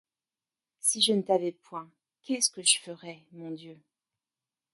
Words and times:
Si 0.79 0.99
je 0.99 1.13
ne 1.13 1.21
t’avais 1.21 1.51
point, 1.51 1.87
qu’est-ce 2.23 2.49
que 2.49 2.63
je 2.63 2.79
ferais, 2.79 3.21
Mon 3.33 3.51
Dieu! 3.51 3.77